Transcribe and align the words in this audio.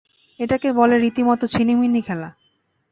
এটাকে 0.39 0.69
বলে 0.71 0.95
রীতিমত 0.97 1.41
ছিনিমিনি 1.53 2.01
খেলা! 2.01 2.29